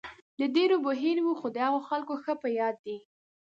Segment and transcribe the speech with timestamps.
[0.39, 2.97] د ډېرو به هېر وي، خو د هغو خلکو ښه په یاد دی.